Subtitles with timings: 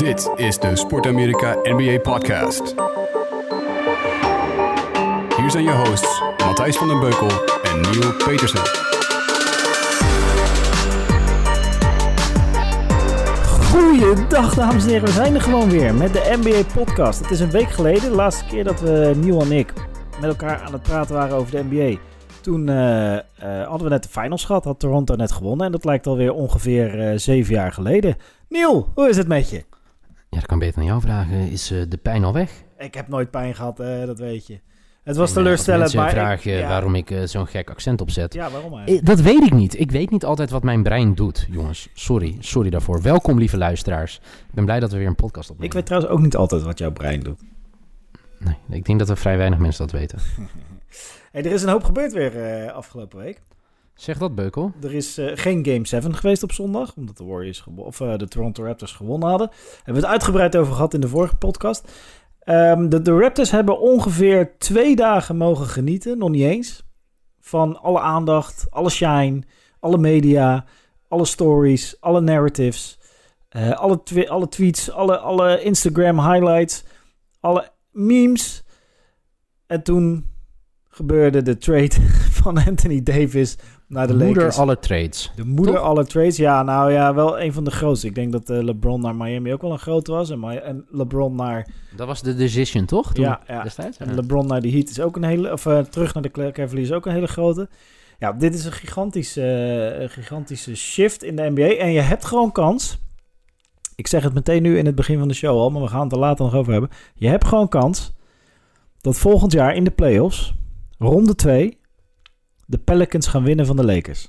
[0.00, 2.74] Dit is de Sport Amerika NBA Podcast.
[5.36, 7.28] Hier zijn je hosts Matthijs van den Beukel
[7.62, 8.60] en Neil Petersen.
[13.70, 17.20] Goeiedag dames en heren, we zijn er gewoon weer met de NBA podcast.
[17.20, 19.72] Het is een week geleden, de laatste keer dat we, Neil en ik,
[20.20, 21.98] met elkaar aan het praten waren over de NBA.
[22.40, 23.22] Toen eh, eh,
[23.68, 25.66] hadden we net de finals gehad, had Toronto net gewonnen.
[25.66, 28.16] En dat lijkt alweer ongeveer eh, zeven jaar geleden.
[28.48, 29.64] Neil, hoe is het met je?
[30.30, 31.50] Ja, dat kan beter aan jou vragen.
[31.50, 32.62] Is eh, de pijn al weg?
[32.78, 34.60] Ik heb nooit pijn gehad, eh, dat weet je.
[35.02, 36.10] Het was En, teleurstellend, maar...
[36.10, 38.34] vragen ik- ja, waarom ik eh, zo'n gek accent opzet.
[38.34, 39.06] Ja, waarom eigenlijk?
[39.06, 39.78] Dat weet ik niet.
[39.80, 41.88] Ik weet niet altijd wat mijn brein doet, jongens.
[41.94, 43.02] Sorry, sorry daarvoor.
[43.02, 44.16] Welkom, lieve luisteraars.
[44.48, 45.74] Ik ben blij dat we weer een podcast Ik opnemen.
[45.76, 47.40] weet trouwens ook niet altijd wat jouw brein doet.
[48.38, 50.18] Nee, ik denk dat er vrij weinig mensen dat weten.
[51.32, 53.40] Hey, er is een hoop gebeurd weer eh, afgelopen week.
[54.00, 54.72] Zeg dat, Beukel.
[54.82, 58.28] Er is eh, geen Game 7 geweest op zondag, omdat de Warriors of eh, de
[58.28, 59.50] Toronto Raptors gewonnen hadden.
[59.76, 61.92] Hebben we het uitgebreid over gehad in de vorige podcast.
[62.38, 66.82] Ehm, de, de Raptors hebben ongeveer twee dagen mogen genieten, nog niet eens,
[67.40, 69.42] van alle aandacht, alle shine,
[69.80, 70.64] alle media,
[71.08, 72.98] alle stories, alle narratives,
[73.48, 76.84] eh, alle, alle tweets, alle, alle Instagram highlights,
[77.40, 78.64] alle memes.
[79.66, 80.30] En toen
[80.88, 81.94] gebeurde de trade
[82.42, 83.56] van Anthony Davis
[83.90, 84.58] naar de Moeder Lakers.
[84.58, 85.32] alle trades.
[85.36, 85.84] De moeder Toch?
[85.84, 86.36] alle trades.
[86.36, 88.06] Ja, nou ja, wel een van de grootste.
[88.06, 90.30] Ik denk dat eh, LeBron naar Miami ook wel een grote was.
[90.30, 93.12] En, en LeBron naar, Dat was de decision, toch?
[93.12, 93.62] Toen, ja, ja.
[93.62, 93.96] Destijds?
[93.96, 95.52] En LeBron naar de Heat is ook een hele...
[95.52, 97.68] Of eh, terug naar de Cavaliers is ook een hele grote.
[98.18, 101.76] Ja, dit is een gigantische, eh, een gigantische shift in de NBA.
[101.76, 102.98] En je hebt gewoon kans...
[103.94, 106.02] Ik zeg het meteen nu in het begin van de show al, maar we gaan
[106.02, 106.90] het er later nog over hebben.
[107.14, 108.12] Je hebt gewoon kans
[109.00, 110.54] dat volgend jaar in de playoffs,
[110.98, 111.79] ronde 2,
[112.70, 114.28] de Pelicans gaan winnen van de Lakers.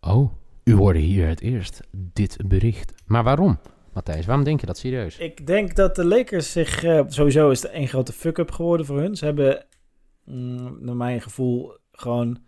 [0.00, 0.32] Oh,
[0.64, 2.94] u hoorde hier het eerst dit bericht.
[3.06, 3.58] Maar waarom,
[3.92, 4.26] Matthijs?
[4.26, 5.18] Waarom denk je dat serieus?
[5.18, 6.84] Ik denk dat de Lakers zich...
[6.84, 9.16] eh, sowieso is het één grote fuck-up geworden voor hun.
[9.16, 9.64] Ze hebben,
[10.24, 12.38] mm, naar mijn gevoel, gewoon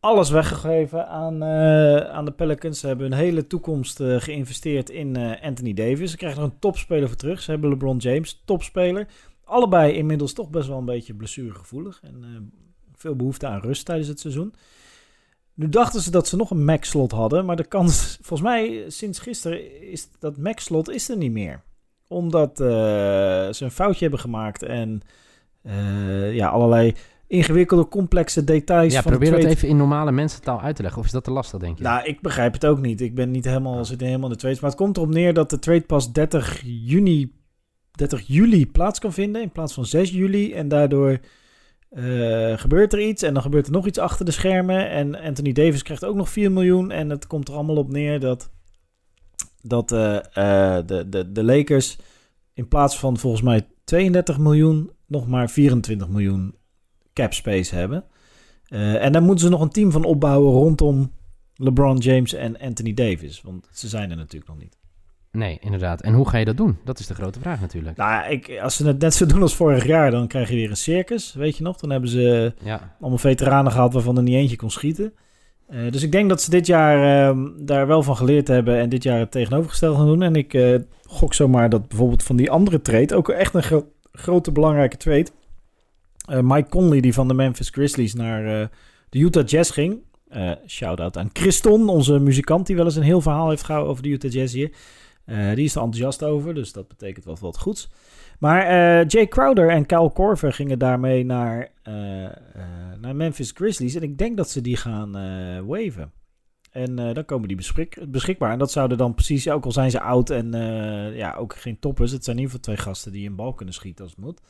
[0.00, 2.80] alles weggegeven aan, eh, aan de Pelicans.
[2.80, 6.10] Ze hebben hun hele toekomst eh, geïnvesteerd in eh, Anthony Davis.
[6.10, 7.40] Ze krijgen er een topspeler voor terug.
[7.42, 9.06] Ze hebben LeBron James, topspeler.
[9.44, 12.00] Allebei inmiddels toch best wel een beetje blessuregevoelig.
[12.02, 12.28] En eh,
[13.04, 14.54] veel behoefte aan rust tijdens het seizoen.
[15.54, 17.44] Nu dachten ze dat ze nog een max-slot hadden.
[17.44, 21.62] Maar de kans, volgens mij sinds gisteren, is dat max-slot is er niet meer.
[22.08, 24.62] Omdat eh, ze een foutje hebben gemaakt.
[24.62, 25.00] En
[25.62, 26.94] eh, ja, allerlei
[27.26, 29.54] ingewikkelde, complexe details Ja, van probeer dat trade.
[29.54, 31.00] even in normale mensentaal uit te leggen.
[31.00, 31.84] Of is dat te lastig, denk je?
[31.84, 33.00] Nou, ik begrijp het ook niet.
[33.00, 34.60] Ik ben niet helemaal, zit helemaal in de trades.
[34.60, 37.32] Maar het komt erop neer dat de trade pas 30 juni,
[37.90, 40.52] 30 juli plaats kan vinden in plaats van 6 juli.
[40.52, 41.18] En daardoor
[41.94, 43.22] eh, gebeurt er iets.
[43.22, 44.90] En dan gebeurt er nog iets achter de schermen.
[44.90, 46.90] En Anthony Davis krijgt ook nog 4 miljoen.
[46.90, 48.50] En het komt er allemaal op neer dat,
[49.62, 51.98] dat eh, eh, de, de, de Lakers
[52.52, 56.54] in plaats van volgens mij 32 miljoen nog maar 24 miljoen
[57.12, 58.04] cap space hebben.
[58.68, 61.12] En daar moeten ze nog een team van opbouwen rondom
[61.54, 63.40] LeBron James en Anthony Davis.
[63.40, 64.78] Want ze zijn er natuurlijk nog niet.
[65.34, 66.00] Nee, inderdaad.
[66.02, 66.78] En hoe ga je dat doen?
[66.84, 67.96] Dat is de grote vraag natuurlijk.
[67.96, 70.70] Nou, ik, als ze het net zo doen als vorig jaar, dan krijg je weer
[70.70, 71.32] een circus.
[71.34, 71.76] Weet je nog?
[71.76, 75.12] Dan hebben ze Ja, allemaal veteranen gehad waarvan er niet eentje kon schieten.
[75.68, 78.88] Eh, dus ik denk dat ze dit jaar ehm, daar wel van geleerd hebben en
[78.88, 80.22] dit jaar het tegenovergestelde gaan doen.
[80.22, 83.88] En ik eh, gok zomaar dat bijvoorbeeld van die andere trade, ook echt een gro-
[84.12, 85.26] grote belangrijke trade.
[86.28, 88.70] eh, Mike Conley, die van de Memphis Grizzlies naar
[89.08, 89.98] de Utah Jazz ging.
[90.66, 94.08] Shout-out aan Christon, onze muzikant die wel eens een heel verhaal heeft gehouden over de
[94.08, 94.70] Utah Jazz hier.
[95.24, 97.90] Eh, die is er enthousiast over, dus dat betekent wel wat goeds.
[98.38, 101.92] Maar eh, Jay Crowder en Kyle Korver gingen daarmee naar, eh,
[103.00, 103.94] naar Memphis Grizzlies.
[103.94, 105.12] En ik denk dat ze die gaan
[105.66, 106.12] waven.
[106.70, 108.52] En dan komen die beschik- beschikbaar.
[108.52, 110.52] En dat zouden dan precies, ook al zijn ze oud en
[111.14, 112.10] ja, ook geen toppers.
[112.10, 114.40] Het zijn in ieder geval twee gasten die een bal kunnen schieten als het moet.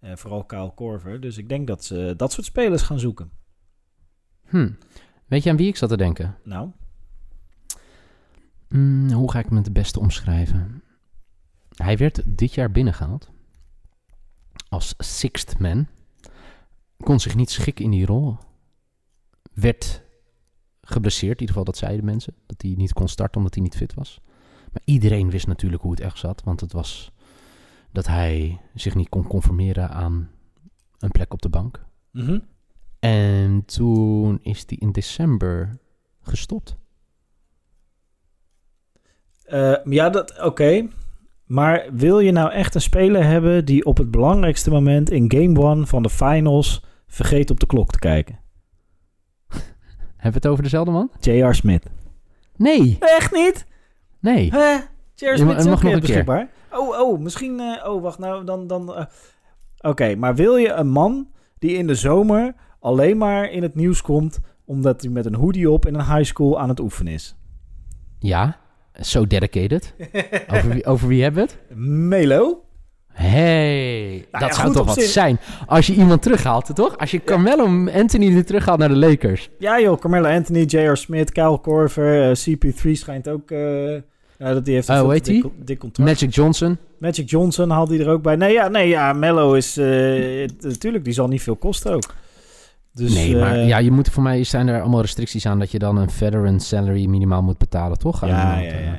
[0.00, 1.20] Vooral Kyle Korver.
[1.20, 3.30] Dus ik denk dat ze dat soort spelers gaan zoeken.
[4.46, 4.70] Hm.
[5.26, 6.36] Weet je aan wie ik zat te denken?
[6.44, 6.70] Nou,
[8.68, 10.82] Hmm, hoe ga ik hem het beste omschrijven?
[11.74, 13.30] Hij werd dit jaar binnengehaald
[14.68, 15.86] als sixth man.
[16.96, 18.36] Kon zich niet schikken in die rol.
[19.52, 20.02] Werd
[20.80, 22.34] geblesseerd, in ieder geval dat zeiden mensen.
[22.46, 24.20] Dat hij niet kon starten omdat hij niet fit was.
[24.72, 26.42] Maar iedereen wist natuurlijk hoe het echt zat.
[26.42, 27.12] Want het was
[27.92, 30.30] dat hij zich niet kon conformeren aan
[30.98, 31.86] een plek op de bank.
[32.10, 32.38] mhm.
[32.98, 35.78] En toen is hij in december
[36.20, 36.76] gestopt.
[39.48, 40.86] Eh, ja, dat oké.
[41.44, 45.60] Maar wil je nou echt een speler hebben die op het belangrijkste moment in game
[45.60, 48.38] one van de finals vergeet op de klok te kijken?
[50.16, 51.10] Hebben we het over dezelfde man?
[51.20, 51.52] J.R.
[51.54, 51.82] Smith.
[52.56, 53.66] Nee, Echt niet?
[54.20, 54.44] nee.
[55.14, 55.36] J.R.
[55.36, 56.00] Smith is ook nog keer.
[56.00, 56.48] beschikbaar.
[56.72, 57.60] Oh, oh, misschien...
[57.60, 58.66] eh, oh, wacht, nou, dan...
[58.66, 59.04] dan eh,
[59.80, 61.28] Oké, maar wil je een man
[61.58, 64.40] die in de zomer alleen maar in het nieuws komt...
[64.64, 67.36] omdat hij met een hoodie op in een high school aan het oefenen is?
[68.18, 68.56] Ja,
[68.98, 69.94] so dedicated.
[70.52, 71.78] over, wie, over wie hebben we het?
[71.78, 72.62] Melo?
[73.12, 75.38] Hey, Nou dat ja, zou toch wat zijn.
[75.66, 76.98] Als je iemand terughaalt, toch?
[76.98, 79.50] Als je Carmelo Anthony er terughaalt naar de Lakers.
[79.58, 80.96] Ja joh, Carmelo Anthony, J.R.
[80.96, 83.50] Smith, Kyle Korver, eh, CP3 schijnt ook...
[83.50, 83.92] eh,
[84.38, 86.10] ja, dat die heeft een Oh, dik, dik contract.
[86.10, 86.78] Magic Johnson.
[86.98, 88.36] Magic Johnson haalt die er ook bij.
[88.36, 89.76] Nee, ja, nee, ja Mello is...
[89.76, 89.86] eh,
[90.60, 92.14] natuurlijk, die zal niet veel kosten ook.
[92.92, 95.70] Dus, nee, maar eh, ja, je moet, voor mij zijn er allemaal restricties aan dat
[95.70, 98.26] je dan een veteran salary minimaal moet betalen, toch?
[98.26, 98.70] Ja, eh.
[98.70, 98.98] ja, ja.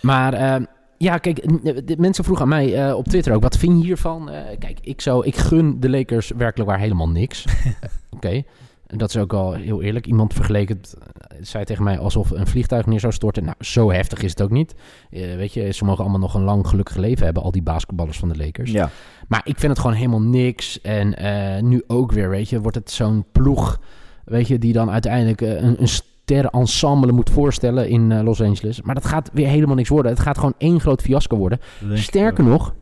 [0.00, 0.62] Maar eh,
[0.98, 1.42] ja, kijk,
[1.86, 4.30] de mensen vroegen aan mij eh, op Twitter ook, wat vind je hiervan?
[4.30, 7.44] Eh, kijk, ik, zou, ik gun de Lakers werkelijk waar helemaal niks.
[7.44, 7.72] Eh,
[8.16, 8.42] Oké,
[8.86, 10.06] en dat is ook al heel eerlijk.
[10.06, 13.44] Iemand vergeleek het, eh, zei tegen mij alsof een vliegtuig neer zou storten.
[13.44, 14.74] Nou, zo heftig is het ook niet.
[15.10, 18.18] Eh, weet je, ze mogen allemaal nog een lang gelukkig leven hebben, al die basketballers
[18.18, 18.70] van de Lakers.
[18.70, 18.90] Ja.
[19.28, 20.80] Maar ik vind het gewoon helemaal niks.
[20.80, 23.80] En eh, nu ook weer, weet je, wordt het zo'n ploeg,
[24.24, 28.82] weet je, die dan uiteindelijk een, een sterrenensemble moet voorstellen in Los Angeles.
[28.82, 30.12] Maar dat gaat weer helemaal niks worden.
[30.12, 31.60] Het gaat gewoon één groot fiasco worden.
[31.92, 32.50] Sterker ook.
[32.50, 32.74] nog,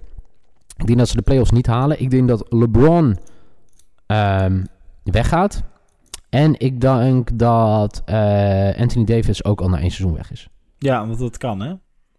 [0.77, 2.01] ik denk dat ze de playoffs niet halen.
[2.01, 3.19] Ik denk dat LeBron
[4.07, 4.63] ehm,
[5.03, 5.63] weggaat.
[6.35, 10.49] En ik denk dat eh, Anthony Davis ook al na één seizoen weg is.
[10.79, 11.75] Ja, want dat kan, hè?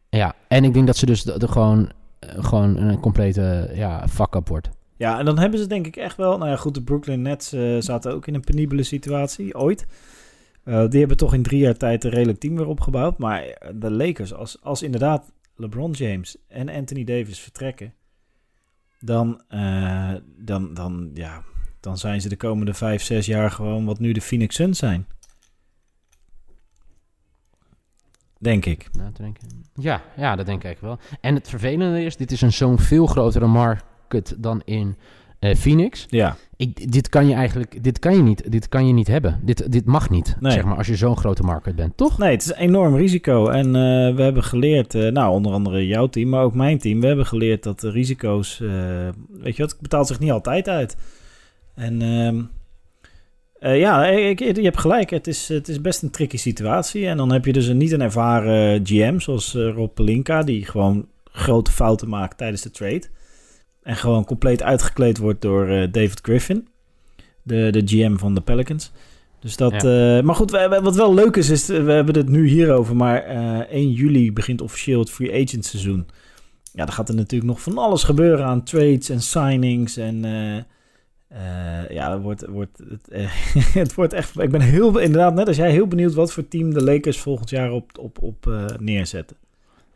[0.09, 4.07] Ja, en ik denk dat ze dus de, de gewoon, eh, gewoon een complete ja,
[4.07, 4.69] fuck-up wordt.
[4.97, 6.38] Ja, en dan hebben ze denk ik echt wel...
[6.38, 9.85] Nou ja, goed, de Brooklyn Nets eh, zaten ook in een penibele situatie, ooit.
[10.63, 13.17] Die hebben toch in drie jaar tijd een redelijk team weer opgebouwd.
[13.17, 17.94] Maar de Lakers, als, als inderdaad LeBron James en Anthony Davis vertrekken...
[19.00, 19.41] Dan,
[20.38, 21.44] dan, dan, ja,
[21.86, 25.06] dan zijn ze de komende vijf, zes jaar gewoon wat nu de Phoenix Suns zijn.
[28.40, 28.88] Denk ik.
[28.92, 29.12] Nou.
[29.76, 31.00] Ja, ja, dat denk ik wel.
[31.22, 34.96] En het vervelende is, dit is een zo'n veel grotere market dan in
[35.40, 36.06] eh, Phoenix.
[36.10, 36.38] Ja.
[36.58, 39.40] Ik, dit kan je eigenlijk, dit kan je niet, dit kan je niet hebben.
[39.44, 40.52] Dit, dit mag niet, Nee.
[40.52, 42.18] zeg maar, als je zo'n grote market bent, toch?
[42.18, 43.48] Nee, het is een enorm risico.
[43.48, 47.02] En eh, we hebben geleerd, eh, nou onder andere jouw team, maar ook mijn team,
[47.02, 50.96] we hebben geleerd dat de risico's, weet je wat, het betaalt zich niet altijd uit.
[51.75, 52.42] En ehm,
[53.60, 57.07] eh, ja, ik, ik- je hebt gelijk, het is, het is best een tricky situatie.
[57.07, 60.66] En dan heb je dus een, niet een ervaren GM zoals eh, Rob Pelinka, die
[60.66, 63.04] gewoon grote fouten maakt tijdens de trade.
[63.83, 66.68] En gewoon compleet uitgekleed wordt door eh, David Griffin,
[67.44, 68.92] de, de GM van de Pelicans.
[69.39, 69.83] Dus dat,
[70.24, 70.51] maar goed,
[70.81, 74.62] wat wel leuk is, is we hebben het nu hierover, maar eh 1 juli begint
[74.62, 76.06] officieel het free agent seizoen.
[76.74, 80.25] Ja, dan gaat er natuurlijk nog van alles gebeuren aan trades en signings en
[81.36, 83.30] eh, ja, wordt, wordt het, eh,
[83.82, 84.40] het wordt echt.
[84.40, 87.50] Ik ben heel, inderdaad, net als jij, heel benieuwd wat voor team de Lakers volgend
[87.50, 89.38] jaar op, op, op eh, neerzetten.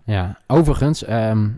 [0.04, 1.50] Ja, overigens, ehm,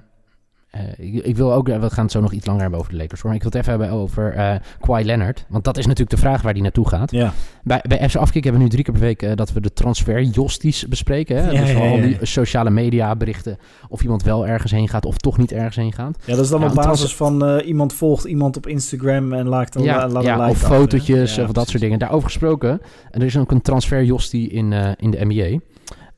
[0.71, 2.97] eh, ik, ik wil ook, we gaan het zo nog iets langer hebben over de
[2.97, 3.29] Lakers, hoor.
[3.29, 5.45] Maar ik wil het even hebben over eh Kawhi Leonard.
[5.49, 7.11] Want dat is natuurlijk de vraag waar die naartoe gaat.
[7.11, 7.33] Ja,
[7.63, 9.73] Bij, bij FC Afkik hebben we nu drie keer per week eh, dat we de
[9.73, 11.35] transfer josties bespreken.
[11.35, 11.49] Hè?
[11.51, 13.57] Ja, dus ja, al die sociale media berichten
[13.89, 16.17] of iemand wel ergens heen gaat of toch niet ergens heen gaat.
[16.25, 19.75] ja dat is dan op basis van eh, iemand volgt iemand op Instagram en laat
[19.75, 21.69] een, ja, laat like of fotootjes of dat precies.
[21.69, 21.99] soort dingen.
[21.99, 22.81] Daarover gesproken,
[23.11, 25.59] er is ook een transfer jostie in, eh, in de NBA.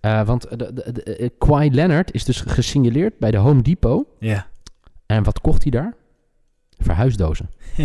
[0.04, 4.06] Eh, want de, de, de, eh, Kawhi Leonard is dus gesignaleerd bij de Home Depot.
[4.20, 4.48] Ja.
[5.06, 5.94] En wat kocht hij daar?
[6.78, 7.50] Verhuisdozen.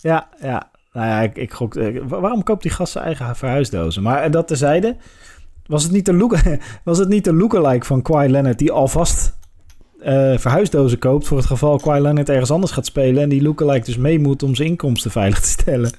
[0.00, 0.70] ja, ja.
[0.92, 1.74] Nou ja, ik, ik gok...
[1.76, 4.02] eh, wa- waarom koopt die gast zijn eigen verhuisdozen?
[4.02, 4.96] Maar dat terzijde...
[5.66, 6.36] Was het niet de, look,
[6.84, 8.58] was het niet de lookalike van Kawhi Leonard...
[8.58, 9.38] die alvast
[10.00, 11.26] eh, verhuisdozen koopt...
[11.26, 13.22] voor het geval Kawhi Leonard ergens anders gaat spelen...
[13.22, 15.92] en die lookalike dus mee moet om zijn inkomsten veilig te stellen?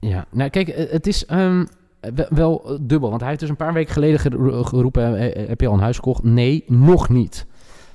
[0.00, 1.64] Ja, nou kijk, het is ehm,
[2.14, 3.08] wel, wel eh, dubbel.
[3.08, 4.20] Want hij heeft dus een paar weken geleden
[4.66, 5.16] geroepen...
[5.16, 6.22] eh, eh, heb je al een huis gekocht?
[6.22, 7.46] Nee, nog niet.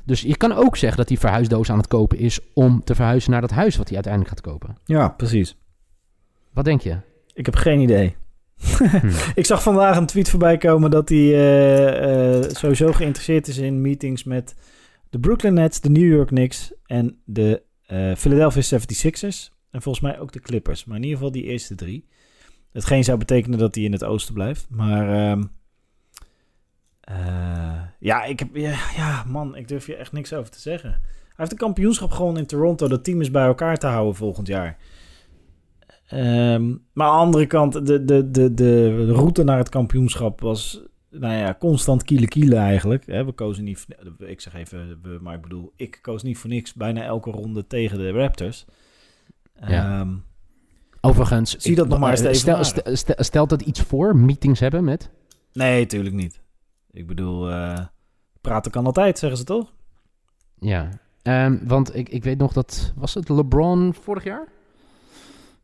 [0.03, 2.39] Dus je kan ook zeggen dat hij verhuisdozen aan het kopen is...
[2.53, 4.77] om te verhuizen naar dat huis wat hij uiteindelijk gaat kopen.
[4.85, 5.57] Ja, precies.
[6.53, 6.97] Wat denk je?
[7.33, 8.15] Ik heb geen idee.
[8.57, 9.09] Hm.
[9.41, 13.81] Ik zag vandaag een tweet voorbij komen dat hij eh, eh, sowieso geïnteresseerd is in
[13.81, 14.55] meetings met
[15.09, 19.53] de Brooklyn Nets, de New York Knicks en de eh, Philadelphia 76ers.
[19.71, 20.85] En volgens mij ook de Clippers.
[20.85, 22.07] Maar in ieder geval die eerste drie.
[22.75, 24.67] Hetgeen zou betekenen dat hij in het oosten blijft.
[24.69, 25.43] Maar ehm,
[26.99, 30.89] eh, ja, ik heb, ja, ja, man, ik durf hier echt niks over te zeggen.
[30.89, 32.87] Hij heeft een kampioenschap gewoon in Toronto.
[32.87, 34.77] Dat team is bij elkaar te houden volgend jaar.
[36.07, 40.81] Ehm, maar aan de andere kant, de, de, de, de route naar het kampioenschap was
[41.09, 43.05] nou ja, constant kielen kielen eigenlijk.
[43.05, 43.85] We kozen niet,
[44.17, 47.67] ik zeg even, we, maar ik bedoel, ik koos niet voor niks bijna elke ronde
[47.67, 48.65] tegen de Raptors.
[49.67, 49.99] Ja.
[49.99, 50.13] Ehm,
[51.05, 51.55] Overigens...
[51.57, 52.65] Zie dat nog maar eens eh, stel, evenaren.
[52.83, 55.09] stel, stel- stelt dat iets voor, meetings hebben met...
[55.53, 56.39] nee, tuurlijk niet.
[56.91, 57.79] Ik bedoel, eh,
[58.41, 59.73] praten kan altijd, zeggen ze toch?
[60.59, 60.89] Ja,
[61.21, 62.93] Ehm, want ik, ik weet nog dat...
[62.95, 64.47] Was het LeBron vorig jaar?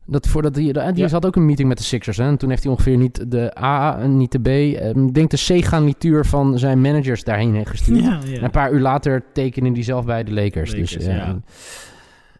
[0.06, 1.08] Dat voordat die, die Ja.
[1.08, 2.16] had ook een meeting met de Sixers.
[2.16, 2.24] Hè?
[2.24, 4.46] En toen heeft hij ongeveer niet de A en niet de B.
[4.46, 8.04] ehm, Ik denk de C-garnituur van zijn managers daarheen heeft gestuurd.
[8.04, 8.20] ja.
[8.36, 10.70] En een paar uur later tekenen die zelf bij de Lakers.
[10.70, 11.40] Lakers, dus, ja.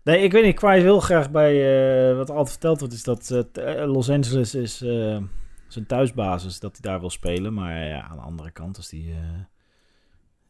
[0.05, 0.57] Nee, ik weet niet.
[0.57, 1.53] Kwai wil graag bij...
[2.11, 5.19] eh, wat altijd verteld wordt, is dat eh, Los Angeles is eh,
[5.69, 6.61] zijn thuisbasis.
[6.61, 7.55] Dat hij daar wil spelen.
[7.55, 9.15] Maar ja, aan de andere kant is die...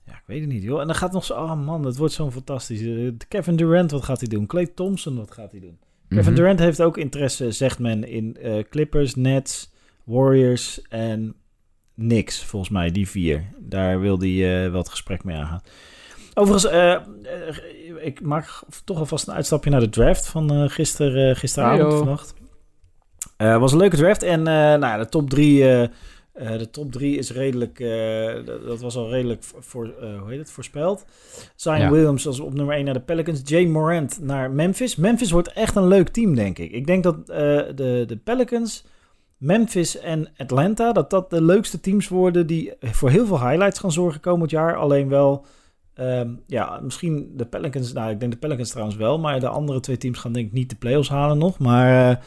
[0.07, 0.81] ja, ik weet het niet, joh.
[0.81, 1.35] En dan gaat nog zo...
[1.35, 3.13] Oh man, het wordt zo'n fantastisch...
[3.29, 4.47] Kevin Durant, wat gaat hij doen?
[4.47, 5.79] Clay Thompson, wat gaat hij doen?
[6.09, 6.35] Kevin Mhm.
[6.35, 8.37] Durant heeft ook interesse, zegt men, in
[8.71, 9.73] Clippers, Nets,
[10.05, 11.35] Warriors en
[11.97, 13.45] Knicks, volgens mij, die vier.
[13.59, 15.63] Daar wil hij wel het gesprek mee aangaan.
[16.35, 17.01] Overigens, eh, eh,
[18.01, 21.99] ik maak toch alvast een uitstapje naar de draft van eh gister, gisteravond, Heyo.
[21.99, 22.35] vannacht.
[23.37, 25.61] Was een leuke draft en nou, ja, de top drie...
[26.33, 27.79] de top drie is redelijk,
[28.67, 31.05] dat, was al redelijk voor, hoe heet het, voorspeld.
[31.55, 31.91] Zion Ja.
[31.91, 33.41] Williams als op nummer 1 naar de Pelicans.
[33.45, 34.97] Jay Morant naar Memphis.
[34.97, 36.73] Memphis wordt echt een leuk team, denk ik.
[36.73, 38.85] Ik denk dat de, de Pelicans,
[39.37, 40.93] Memphis en Atlanta...
[40.93, 42.47] dat dat de leukste teams worden...
[42.47, 44.77] die voor heel veel highlights gaan zorgen komend jaar.
[44.77, 45.47] Alleen wel...
[45.95, 47.93] ehm, ja, misschien de Pelicans...
[47.93, 49.19] Nou, ik denk de Pelicans trouwens wel...
[49.19, 51.59] maar de andere twee teams gaan denk ik niet de playoffs halen nog.
[51.59, 52.25] Maar...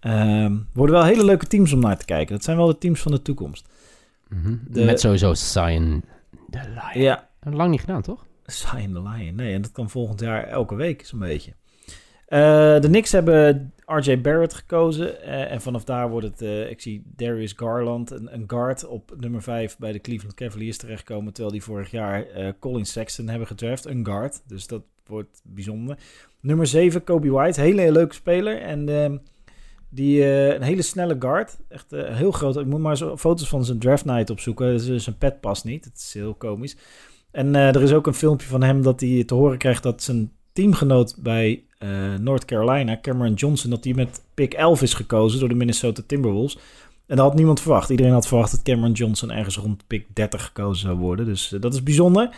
[0.00, 2.34] ehm, worden wel hele leuke teams om naar te kijken.
[2.34, 3.68] Dat zijn wel de teams van de toekomst.
[4.28, 4.54] Mhm.
[4.68, 6.02] de- Met sowieso Zion
[6.46, 7.02] de Lion.
[7.04, 8.26] Ja, Lang niet gedaan, toch?
[8.46, 9.34] Zion the Lion.
[9.34, 11.52] Nee, en dat kan volgend jaar elke week zo'n beetje.
[12.26, 12.38] Eh,
[12.80, 15.22] de Knicks hebben RJ Barrett gekozen.
[15.22, 16.42] eh, en vanaf daar wordt het...
[16.42, 20.76] eh, ik zie Darius Garland, een, een guard op nummer 5 bij de Cleveland Cavaliers
[20.76, 21.32] terechtkomen.
[21.32, 23.84] Terwijl die vorig jaar eh, Colin Sexton hebben gedraft.
[23.84, 24.42] Een guard.
[24.46, 25.98] Dus dat wordt bijzonder.
[26.40, 27.60] Nummer 7, Kobe White.
[27.60, 28.60] Hele leuke speler.
[28.60, 29.16] En ehm,
[29.88, 31.58] die, een hele snelle guard.
[31.68, 32.56] Echt heel groot.
[32.56, 34.66] Ik moet maar zo foto's van zijn draft night opzoeken.
[34.66, 35.84] Dus zijn pet past niet.
[35.84, 36.76] Het is heel komisch.
[37.30, 40.32] En er is ook een filmpje van hem dat hij te horen krijgt dat zijn
[40.52, 41.88] teamgenoot bij eh,
[42.20, 46.58] North Carolina, Cameron Johnson, dat hij met pick 11 is gekozen door de Minnesota Timberwolves.
[47.06, 47.90] En dat had niemand verwacht.
[47.90, 51.26] Iedereen had verwacht dat Cameron Johnson ergens rond pick 30 gekozen zou worden.
[51.26, 52.36] Dus eh, dat is bijzonder.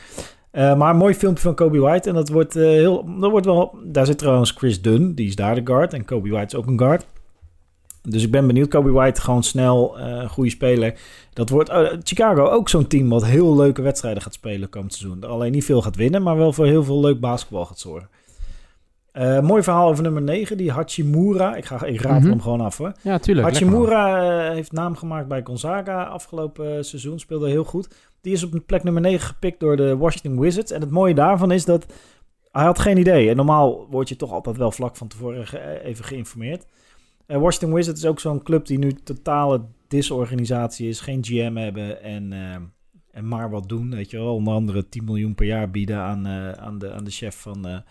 [0.50, 2.08] Eh, maar een mooi filmpje van Kobe White.
[2.08, 3.78] En dat wordt, heel, dat wordt wel.
[3.84, 5.92] Daar zit trouwens Chris Dunn, die is daar de guard.
[5.92, 7.06] En Kobe White is ook een guard.
[8.08, 8.68] Dus ik ben benieuwd.
[8.68, 10.94] Kobe White gewoon snel, een goede speler.
[11.32, 15.24] Dat wordt oh, Chicago ook zo'n team wat heel leuke wedstrijden gaat spelen komend seizoen.
[15.24, 18.08] Alleen niet veel gaat winnen, maar wel voor heel veel leuk basketbal gaat zorgen.
[19.12, 21.54] Eh, mooi verhaal over nummer 9, die Hachimura.
[21.56, 22.28] Ik, ga, ik raad Mhm.
[22.28, 22.92] hem gewoon af hoor.
[23.02, 23.46] Ja, tuurlijk.
[23.48, 27.18] Hachimura eh, heeft naam gemaakt bij Gonzaga afgelopen seizoen.
[27.18, 27.88] Speelde heel goed.
[28.20, 30.70] Die is op plek nummer 9 gepikt door de Washington Wizards.
[30.72, 31.86] En het mooie daarvan is dat
[32.52, 33.28] hij had geen idee.
[33.30, 35.46] En normaal word je toch altijd wel vlak van tevoren
[35.84, 36.66] even geïnformeerd.
[37.26, 41.00] Eh, Washington Wizards is ook zo'n club die nu totale disorganisatie is.
[41.00, 42.54] Geen GM hebben en, eh,
[43.10, 43.90] en maar wat doen.
[43.90, 44.34] Weet je wel.
[44.34, 47.62] Onder andere 10 miljoen per jaar bieden aan, eh, aan, de, aan de chef van
[47.62, 47.82] de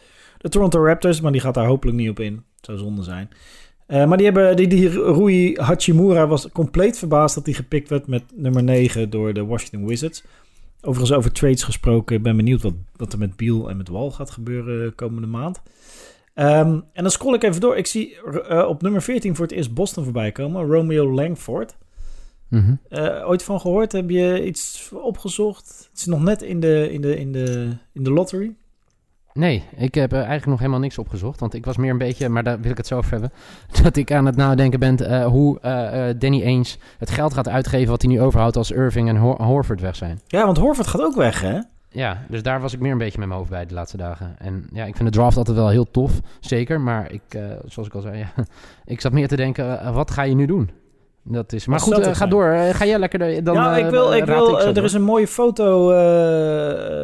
[0.50, 1.22] Toronto Raptors.
[1.22, 2.44] Maar die gaat daar hopelijk niet op in.
[2.62, 3.30] Zou zonde zijn.
[3.88, 8.64] Maar die hebben, die, Rui Hachimura was compleet verbaasd dat hij gepikt werd met nummer
[8.64, 10.24] 9 door de Washington Wizards.
[10.82, 12.16] Overigens over trades gesproken.
[12.16, 15.28] Ik ben benieuwd wat, wat er met Beal en met Wall gaat gebeuren de komende
[15.28, 15.62] maand.
[16.34, 17.78] Ehm, en dan scroll ik even door.
[17.78, 20.66] Ik zie eh, op nummer 14 voor het eerst Boston voorbij komen.
[20.66, 21.76] Romeo Langford.
[22.50, 22.76] Mhm.
[22.90, 23.92] Eh, ooit van gehoord?
[23.92, 25.88] Heb je iets opgezocht?
[25.90, 28.54] Het is nog net in de, in de, in de, in de lottery.
[29.34, 31.40] Nee, ik heb eigenlijk nog helemaal niks opgezocht.
[31.40, 33.32] Want ik was meer een beetje, maar daar wil ik het zo over hebben.
[33.84, 35.60] Dat ik aan het nadenken ben eh, hoe
[36.18, 39.82] Danny Ainge het geld gaat uitgeven wat hij nu overhoudt als Irving en Hor- Horford
[39.82, 40.20] weg zijn.
[40.28, 41.60] Ja, want Horford gaat ook weg, hè?
[41.94, 44.36] Ja, dus daar was ik meer een beetje met mijn hoofd bij de laatste dagen.
[44.40, 46.82] En ja, ik vind de draft altijd wel heel tof, zeker.
[46.82, 48.46] Maar ik, eh, zoals ik al zei, ja,
[48.86, 50.70] ik zat meer te denken, eh, wat ga je nu doen?
[51.26, 52.56] Dat is, maar goed, eh, ga door.
[52.72, 55.88] Ga jij lekker dan ja, ik wil, ik wil, er is een mooie foto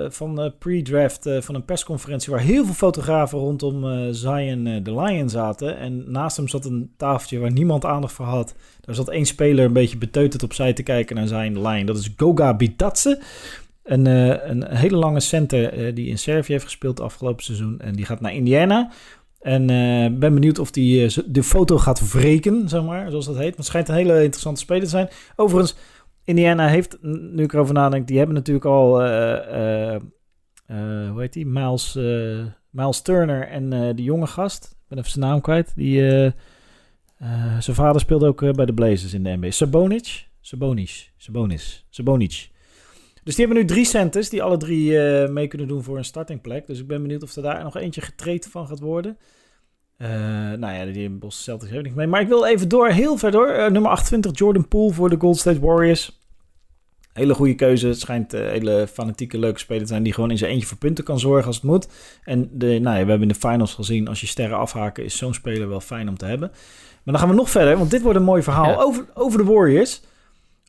[0.10, 5.78] van pre-draft van een persconferentie waar heel veel fotografen rondom Zion de Lion zaten.
[5.78, 8.56] En naast hem zat een tafeltje waar niemand aandacht voor had.
[8.82, 11.86] Daar zat één speler een beetje beteuterd opzij te kijken naar Zion de Lion.
[11.86, 13.22] Dat is Goga Bitatse.
[13.90, 17.80] Een, eh, een hele lange center eh, die in Servië heeft gespeeld afgelopen seizoen.
[17.80, 18.92] En die gaat naar Indiana.
[19.40, 23.48] En eh ben benieuwd of hij de foto gaat wreken, zeg maar, zoals dat heet.
[23.48, 25.10] Maar het schijnt een hele interessante speler te zijn.
[25.36, 25.76] Overigens,
[26.24, 29.02] Indiana heeft, nu ik erover nadenk, die hebben natuurlijk al,
[31.12, 31.46] hoe heet die?
[31.46, 31.94] Miles,
[32.70, 34.66] Miles Turner en die jonge gast.
[34.66, 35.72] Ik ben even zijn naam kwijt.
[35.76, 36.00] Die,
[37.60, 39.52] zijn vader speelde ook bij de Blazers in de NBA.
[39.52, 40.28] Sabonic?
[40.42, 41.12] Sabonic.
[41.18, 41.86] Sabonis.
[41.90, 42.50] Sabonic.
[43.30, 46.06] Dus die hebben nu drie centers die alle drie eh, mee kunnen doen voor een
[46.06, 46.68] startingplek.
[46.68, 49.18] Dus ik ben benieuwd of er daar nog eentje getraind van gaat worden.
[49.98, 50.10] Eh,
[50.58, 52.08] nou ja, die in Boston Celtics heeft niks mee.
[52.08, 53.48] Maar ik wil even door, heel ver door.
[53.48, 56.20] Eh, nummer 28, Jordan Poole voor de Gold State Warriors.
[57.14, 57.88] Hele goede keuze.
[57.88, 60.04] Het schijnt een hele fanatieke, leuke speler te zijn...
[60.04, 61.88] die gewoon in zijn eentje voor punten kan zorgen als het moet.
[62.24, 64.08] En de, nou ja, we hebben in de finals gezien...
[64.08, 66.50] als je sterren afhaken, is zo'n speler wel fijn om te hebben.
[67.04, 68.76] Maar dan gaan we nog verder, want dit wordt een mooi verhaal Ja.
[68.76, 70.02] over, over de Warriors.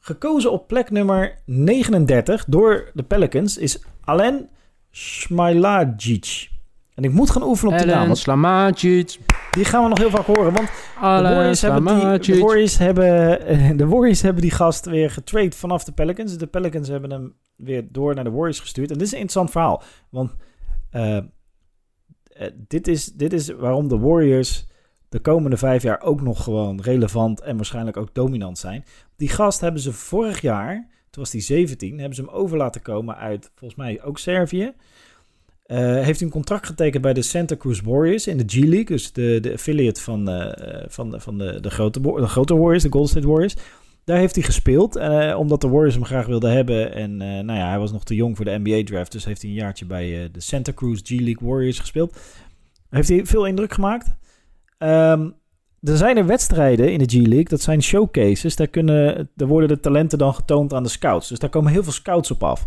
[0.00, 4.48] Gekozen op plek nummer 39 door de Pelicans is Alen
[4.90, 6.50] Smailagic.
[6.94, 9.18] En ik moet gaan oefenen op die naam, Slamacic.
[9.50, 10.52] die gaan we nog heel vaak horen.
[10.52, 12.40] Want de Warriors, hebben die, de.
[12.40, 16.38] Warriors hebben, eh, de Warriors hebben die gast weer getrade vanaf de Pelicans.
[16.38, 18.90] De Pelicans hebben hem weer door naar de Warriors gestuurd.
[18.90, 19.82] En dit is een interessant verhaal.
[20.10, 20.30] Want
[20.90, 21.22] eh, eh,
[22.56, 24.66] dit, is, dit is waarom de Warriors
[25.10, 28.84] de komende vijf jaar ook nog gewoon relevant en waarschijnlijk ook dominant zijn.
[29.16, 30.74] Die gast hebben ze vorig jaar,
[31.10, 34.72] toen was hij 17, hebben ze hem over laten komen uit volgens mij ook Servië.
[35.62, 39.38] Eh, heeft een contract getekend bij de Santa Cruz Warriors in de G-League, dus de,
[39.40, 43.26] de affiliate van, eh, van, van de, de, grote, de grote Warriors, de Golden State
[43.26, 43.56] Warriors.
[44.04, 46.94] Daar heeft hij gespeeld, eh, omdat de Warriors hem graag wilden hebben.
[46.94, 49.56] En nou ja, hij was nog te jong voor de NBA-draft, dus heeft hij een
[49.56, 52.18] jaartje bij de Santa Cruz G-League Warriors gespeeld.
[52.90, 54.18] Heeft hij veel indruk gemaakt.
[54.80, 55.30] Ehm,
[55.82, 58.56] er zijn er wedstrijden in de G-League, dat zijn showcases.
[58.56, 61.28] Daar, kunnen, daar worden de talenten dan getoond aan de scouts.
[61.28, 62.66] Dus daar komen heel veel scouts op af.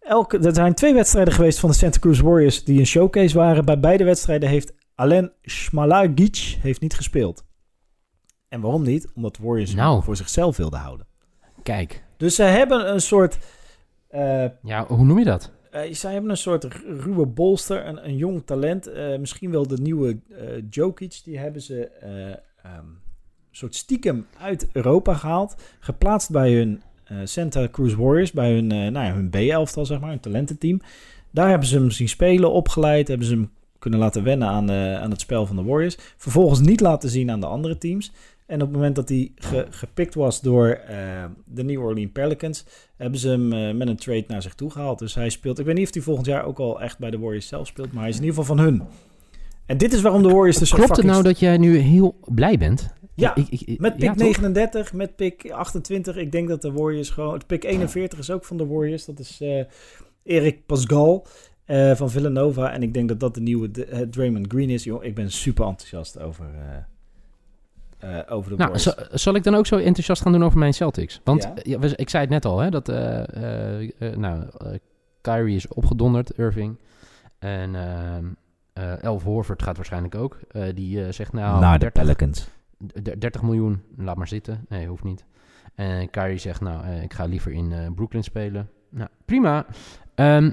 [0.00, 3.64] Elke, er zijn twee wedstrijden geweest van de Santa Cruz Warriors die een showcase waren.
[3.64, 7.44] Bij beide wedstrijden heeft Alen Smalagic heeft niet gespeeld.
[8.48, 9.12] En waarom niet?
[9.14, 10.02] Omdat Warriors Nou.
[10.02, 11.06] voor zichzelf wilden houden.
[11.62, 13.38] Kijk, Dus ze hebben een soort...
[14.08, 15.52] eh, ja, hoe noem je dat?
[15.74, 18.86] Eh, zij hebben een soort ru- ruwe bolster, een, een jong talent.
[18.86, 21.20] Eh, misschien wel de nieuwe eh Jokic.
[21.24, 21.90] Die hebben ze
[22.62, 22.98] een
[23.50, 25.54] soort stiekem uit Europa gehaald.
[25.80, 26.82] Geplaatst bij hun
[27.24, 28.32] Santa Cruz Warriors.
[28.32, 30.10] Bij hun, nou ja, hun B-elftal, zeg maar.
[30.10, 30.80] Hun talententeam.
[31.30, 33.08] Daar hebben ze hem zien spelen, opgeleid.
[33.08, 35.96] Hebben ze hem kunnen laten wennen aan, aan het spel van de Warriors.
[36.16, 38.12] Vervolgens niet laten zien aan de andere teams.
[38.46, 42.64] En op het moment dat hij ge- gepikt was door eh, de New Orleans Pelicans,
[42.96, 44.98] hebben ze hem eh, met een trade naar zich toe gehaald.
[44.98, 45.58] Dus hij speelt.
[45.58, 47.92] Ik weet niet of hij volgend jaar ook al echt bij de Warriors zelf speelt,
[47.92, 48.82] maar hij is in ieder geval van hun.
[49.66, 52.16] En dit is waarom de Warriors dus zo Klopt het nou dat jij nu heel
[52.24, 52.92] blij bent?
[53.14, 54.22] Ja, Ik- ik- ik- met pick ja, toch?
[54.22, 56.16] 39, met pick 28.
[56.16, 57.34] Ik denk dat de Warriors gewoon.
[57.34, 59.04] Het pick 41 is ook van de Warriors.
[59.04, 59.64] Dat is eh
[60.22, 61.26] Erik Pascal
[61.64, 62.72] eh, van Villanova.
[62.72, 63.70] En ik denk dat dat de nieuwe
[64.10, 64.84] Draymond Green is.
[64.84, 66.46] Joh, ik ben super enthousiast over,
[68.04, 70.74] eh, over de Nou, zal, zal ik dan ook zo enthousiast gaan doen over mijn
[70.74, 71.20] Celtics?
[71.24, 71.52] Want Ja.
[71.62, 73.28] ja, we- ik zei het net al, hè, dat eh,
[73.82, 74.44] eh, eh, nou,
[75.20, 76.78] Kyrie is opgedonderd, Irving.
[77.38, 78.24] En ehm
[78.72, 80.38] eh Elf Horford gaat waarschijnlijk ook.
[80.50, 81.60] Eh, die zegt nou...
[81.60, 82.48] Naar de 30 Pelicans.
[83.02, 84.64] d- 30 miljoen, laat maar zitten.
[84.68, 85.24] Nee, hoeft niet.
[85.74, 88.68] En Kyrie zegt, nou, eh, ik ga liever in Brooklyn spelen.
[88.90, 89.66] Nou, prima.
[90.14, 90.50] Ehm,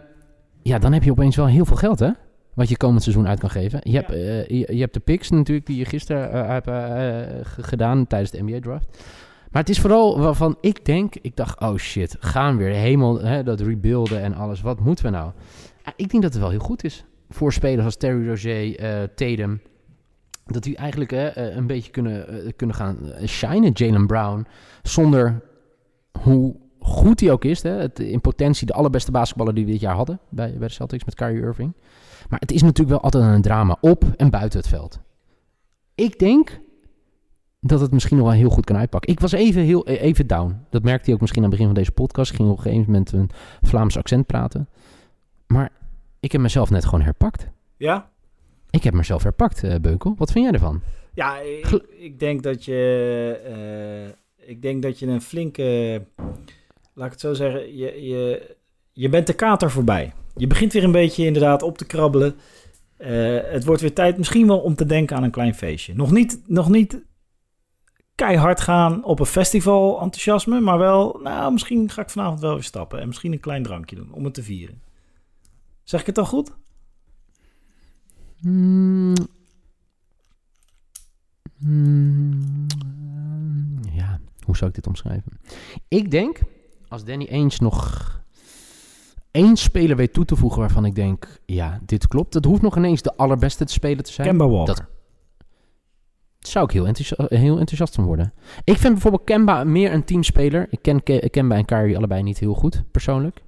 [0.61, 2.09] ja, dan heb je opeens wel heel veel geld, hè?
[2.53, 3.79] Wat je komend seizoen uit kan geven.
[3.83, 7.65] Je, hebt, eh, je, je hebt de picks natuurlijk die je gisteren eh, hebt eh,
[7.65, 8.87] gedaan tijdens de NBA-draft.
[9.51, 13.21] Maar het is vooral waarvan ik denk, ik dacht, oh shit, gaan we weer helemaal
[13.21, 14.61] hè, dat rebuilden en alles.
[14.61, 15.31] Wat moeten we nou?
[15.85, 19.03] Ja, ik denk dat het wel heel goed is voor spelers als Terry Rozier, eh
[19.15, 19.61] Tatum.
[20.45, 24.45] Dat die eigenlijk een beetje kunnen, kunnen gaan shinen, Jalen Brown.
[24.81, 25.41] Zonder
[26.21, 27.63] hoe goed hij ook is.
[27.63, 30.73] Hè, het, in potentie de allerbeste basketballer die we dit jaar hadden bij, bij de
[30.73, 31.73] Celtics met Kyrie Irving.
[32.32, 35.00] Maar het is natuurlijk wel altijd een drama op en buiten het veld.
[35.96, 36.60] Ik denk
[37.60, 39.12] dat het misschien nog wel heel goed kan uitpakken.
[39.12, 40.65] Ik was even, heel, eh, even down.
[40.70, 42.32] Dat merkte hij ook misschien aan het begin van deze podcast.
[42.32, 43.30] Ik ging op een gegeven moment een
[43.62, 44.70] Vlaams accent praten.
[45.48, 45.72] Maar
[46.20, 47.50] ik heb mezelf net gewoon herpakt.
[47.78, 48.10] Ja?
[48.70, 50.15] Ik heb mezelf herpakt, eh, Beukel.
[50.17, 50.82] Wat vind jij ervan?
[51.13, 51.39] Ja,
[52.00, 53.41] ik, denk dat je.
[54.38, 56.02] eh, ik denk dat je een flinke.
[56.94, 57.76] Laat ik het zo zeggen.
[57.78, 58.56] Je, je,
[58.91, 60.13] je bent de kater voorbij.
[60.41, 62.36] Je begint weer een beetje inderdaad op te krabbelen.
[62.97, 65.93] Eh, het wordt weer tijd misschien wel om te denken aan een klein feestje.
[65.93, 67.01] Nog niet, nog niet
[68.15, 70.60] keihard gaan op een festival enthousiasme.
[70.60, 72.99] Maar wel, nou, misschien ga ik vanavond wel weer stappen.
[72.99, 74.82] En misschien een klein drankje doen om het te vieren.
[75.84, 76.51] Zeg ik het al goed?
[78.39, 79.13] Hmm.
[81.58, 82.67] Hmm.
[83.91, 85.39] Ja, hoe zou ik dit omschrijven?
[85.88, 86.39] Ik denk,
[86.88, 88.20] als Danny Ainge nog
[89.32, 92.34] één speler weet toe te voegen waarvan ik denk, ja, dit klopt.
[92.34, 94.28] Het hoeft nog ineens de allerbeste te spelen te zijn.
[94.28, 94.76] Kemba Walker.
[94.76, 94.86] Dat-
[96.39, 98.34] Zou ik heel, enthousi- heel enthousiast van worden.
[98.63, 100.67] Ik vind bijvoorbeeld Kemba meer een teamspeler.
[100.70, 103.41] Ik ken Ke- Kemba en Kyrie allebei niet heel goed, persoonlijk.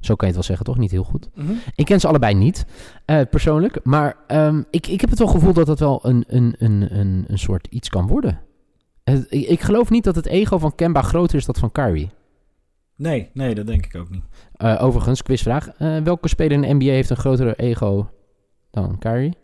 [0.00, 0.78] Zo kan je het wel zeggen, toch?
[0.78, 1.28] Niet heel goed.
[1.34, 1.52] Mhm.
[1.74, 2.66] Ik ken ze allebei niet,
[3.04, 3.80] eh, persoonlijk.
[3.84, 7.24] Maar ehm, ik, ik heb het wel gevoel dat dat wel een, een, een, een,
[7.28, 8.40] een soort iets kan worden.
[9.04, 12.10] Het- ik, ik geloof niet dat het ego van Kemba groter is dan van Kyrie.
[12.96, 14.22] Nee, nee, dat denk ik ook niet.
[14.52, 15.68] Eh, overigens, quizvraag.
[15.68, 18.10] Eh, welke speler in de NBA heeft een grotere ego
[18.70, 19.34] dan Kyrie?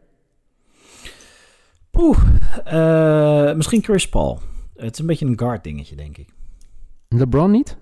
[1.91, 2.19] Poeh,
[2.65, 4.39] eh, misschien Chris Paul.
[4.77, 6.29] Het is een beetje een guard dingetje, denk ik.
[7.09, 7.77] LeBron niet?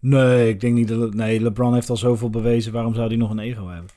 [0.00, 0.98] Nee, ik denk niet dat...
[0.98, 2.72] Le- Nee, LeBron heeft al zoveel bewezen.
[2.72, 3.90] Waarom zou hij nog een ego hebben?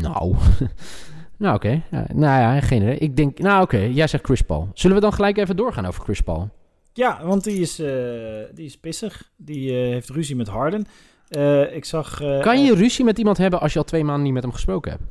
[0.00, 0.34] Nou,
[1.38, 1.82] nou oké.
[1.90, 2.98] Ja, nou ja, geen idee.
[2.98, 4.68] Ik denk, nou oké, jij zegt Chris Paul.
[4.74, 6.50] Zullen we dan gelijk even doorgaan over Chris Paul?
[6.92, 9.32] Ja, want die is, eh, die is pissig.
[9.36, 10.86] Die eh, heeft ruzie met Harden.
[11.28, 12.18] Eh, ik zag...
[12.40, 14.90] Kan je ruzie met iemand hebben als je al twee maanden niet met hem gesproken
[14.90, 15.02] hebt?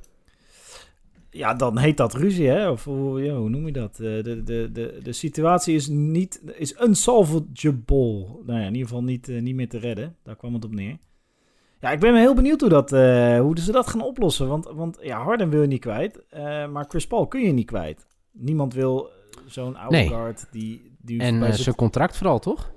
[1.31, 2.69] Ja, dan heet dat ruzie, hè?
[2.69, 3.95] Of hoe, ja, hoe noem je dat?
[3.95, 6.41] De, de, de, de situatie is niet...
[6.55, 8.25] is unsolvable.
[8.45, 10.15] Nou ja, in ieder geval niet, niet meer te redden.
[10.23, 10.97] Daar kwam het op neer.
[11.81, 12.89] Ja, ik ben heel benieuwd hoe, dat,
[13.41, 14.47] hoe ze dat gaan oplossen.
[14.47, 16.23] Want, want ja, Harden wil je niet kwijt.
[16.71, 18.07] maar Chris Paul kun je niet kwijt.
[18.31, 19.09] Niemand wil
[19.45, 20.07] zo'n oude Nee.
[20.07, 20.88] guard die...
[21.09, 22.71] die En eh, zijn- contract vooral, toch?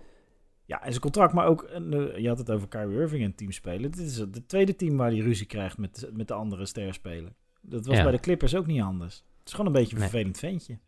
[0.64, 1.62] Ja, en zijn contract, maar ook...
[1.62, 3.90] eh, je had het over Kyrie Irving en teamspelen.
[3.90, 7.34] Dit is het tweede team waar hij ruzie krijgt met, met de andere sterspelen.
[7.60, 8.02] Dat was Ja.
[8.02, 9.14] bij de Clippers ook niet anders.
[9.38, 10.08] Het is gewoon een beetje een Nee.
[10.10, 10.78] vervelend ventje.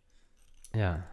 [0.70, 1.07] Ja.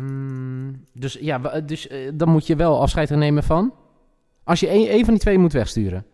[0.00, 3.74] Mm, dus ja, wa- dus, eh, dan moet je wel afscheid gaan nemen van...
[4.44, 6.06] Als je een, een van die twee moet wegsturen.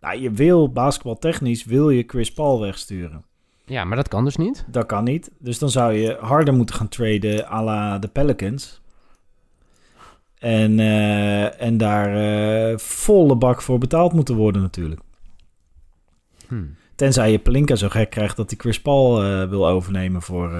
[0.00, 3.24] Nou, je wil basketbaltechnisch wil je Chris Paul wegsturen.
[3.64, 4.64] Ja, maar dat kan dus niet.
[4.68, 5.30] Dat kan niet.
[5.38, 8.80] Dus dan zou je harder moeten gaan traden à la de Pelicans.
[10.38, 12.16] En, eh, en daar
[12.70, 15.00] eh, volle bak voor betaald moeten worden natuurlijk.
[16.48, 16.54] Hm.
[16.94, 20.52] Tenzij je Pelinka zo gek krijgt dat hij Chris Paul eh, wil overnemen voor...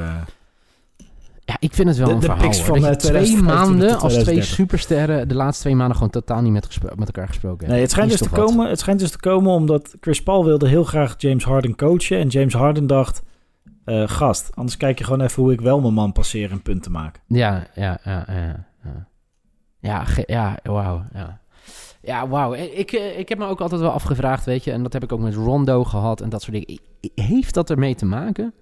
[1.45, 2.53] Ja, ik vind het wel De- een de verhaal.
[2.53, 4.45] van, Dat je twee 2025 maanden als twee 2030.
[4.55, 7.69] supersterren de laatste twee maanden gewoon totaal niet met, met elkaar gesproken hebben.
[7.75, 8.39] Nee, het schijnt, dus te wat?
[8.39, 12.19] komen, het schijnt dus te komen omdat Chris Paul wilde heel graag James Harden coachen.
[12.19, 13.23] En James Harden dacht,
[14.07, 17.21] gast, anders kijk je gewoon even hoe ik wel mijn man passeer en punten maak.
[17.27, 18.67] Ja, ja, ja, ja.
[19.87, 21.05] Ja, ja, wauw.
[21.13, 21.41] Ja,
[22.03, 22.53] ja wauw.
[22.55, 25.13] Ik, eh, ik heb me ook altijd wel afgevraagd, weet je, en dat heb ik
[25.13, 26.81] ook met Rondo gehad en dat soort dingen.
[27.15, 28.55] Heeft dat ermee te maken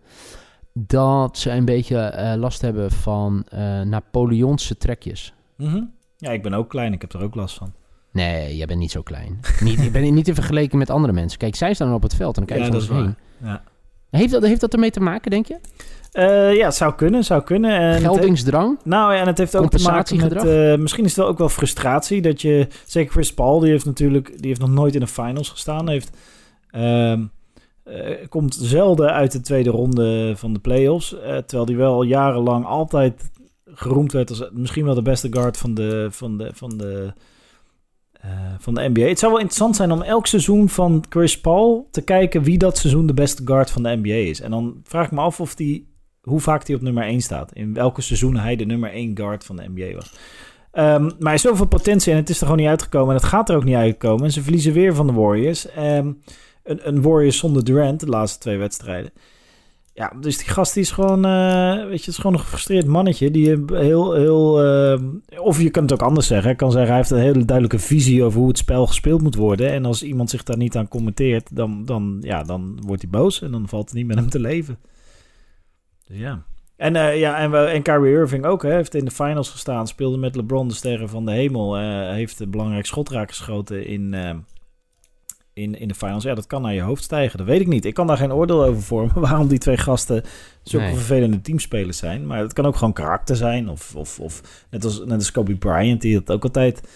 [0.72, 5.34] dat ze een beetje eh, last hebben van eh Napoleonse trekjes?
[5.56, 5.82] Mhm.
[6.16, 7.72] Ja, ik ben ook klein, ik heb er ook last van.
[8.12, 9.40] Nee, jij bent niet zo klein.
[9.60, 11.38] niet, je bent niet te vergeleken met andere mensen.
[11.38, 13.16] Kijk, zij staan op het veld en dan kijk je Ja, is heen.
[13.42, 13.62] Ja.
[14.16, 15.56] Heeft dat, heeft dat ermee te maken, denk je?
[16.12, 17.70] Eh, ja, het zou kunnen, zou kunnen.
[17.70, 18.68] En Geldingsdrang?
[18.68, 20.44] heeft- nou ja, en het heeft ook te maken met...
[20.44, 22.66] Eh, misschien is het wel ook wel frustratie dat je...
[22.86, 24.26] Zeker Chris Paul, die heeft natuurlijk...
[24.36, 25.88] Die heeft nog nooit in de finals gestaan.
[25.88, 26.10] Heeft,
[26.70, 27.22] ehm,
[27.84, 31.08] eh, komt zelden uit de tweede ronde van de playoffs.
[31.46, 33.30] terwijl hij wel jarenlang altijd
[33.64, 37.12] geroemd werd als misschien wel de beste guard van de, van de, van de,
[38.24, 39.06] eh, van de NBA.
[39.06, 42.78] Het zou wel interessant zijn om elk seizoen van Chris Paul te kijken wie dat
[42.78, 44.40] seizoen de beste guard van de NBA is.
[44.40, 47.52] En dan vraag ik me af of die, hoe vaak hij op nummer 1 staat.
[47.52, 50.12] In welke seizoen hij de nummer 1 guard van de NBA was.
[50.72, 53.08] Ehm, maar hij heeft zoveel potentie en het is er gewoon niet uitgekomen.
[53.08, 54.24] En het gaat er ook niet uitkomen.
[54.24, 55.68] En ze verliezen weer van de Warriors.
[55.70, 56.12] Ehm,
[56.62, 59.12] een, een Warriors zonder Durant, de laatste twee wedstrijden.
[59.96, 63.30] Ja, dus die gast is gewoon, eh, weet je, is gewoon een gefrustreerd mannetje.
[63.30, 65.04] Die heel, heel, ehm,
[65.38, 66.56] of je kunt het ook anders zeggen.
[66.56, 69.72] Kan zeggen, hij heeft een hele duidelijke visie over hoe het spel gespeeld moet worden.
[69.72, 73.42] En als iemand zich daar niet aan commenteert, dan, dan, ja, dan wordt hij boos
[73.42, 74.78] en dan valt het niet met hem te leven.
[76.06, 76.42] Dus ja.
[76.76, 79.86] En, eh, ja, en, en Kyrie Irving ook, hè, heeft in de finals gestaan.
[79.86, 81.76] Speelde met LeBron, de sterren van de hemel.
[81.76, 84.34] eh, heeft een belangrijk schot raak geschoten in, eh,
[85.54, 86.22] in, in de finals.
[86.24, 87.38] Ja, dat kan naar je hoofd stijgen.
[87.38, 87.84] Dat weet ik niet.
[87.84, 90.22] Ik kan daar geen oordeel over vormen waarom die twee gasten
[90.62, 90.94] zulke Nee.
[90.94, 92.26] vervelende teamspelers zijn.
[92.26, 93.68] Maar het kan ook gewoon karakter zijn.
[93.68, 96.88] Of, of, of net, als, net als Kobe Bryant, die had ook altijd